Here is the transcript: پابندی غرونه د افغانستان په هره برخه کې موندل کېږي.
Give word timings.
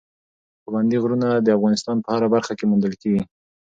پابندی 0.61 0.97
غرونه 1.03 1.27
د 1.35 1.47
افغانستان 1.57 1.95
په 2.01 2.09
هره 2.15 2.27
برخه 2.35 2.53
کې 2.57 2.65
موندل 2.69 2.93
کېږي. 3.01 3.23